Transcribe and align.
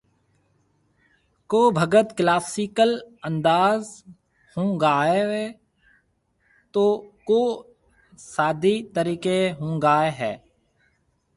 ڪو 1.51 1.61
ڀگت 1.77 2.07
ڪلاسيڪل 2.17 2.91
انداز 3.27 3.83
ھونگاوي 4.55 5.23
هي 5.41 5.45
تو 6.73 6.83
ڪو 7.27 7.41
سادي 8.33 8.75
طريقي 8.95 9.39
ھونگاوي 9.59 10.11
هي 10.19 10.33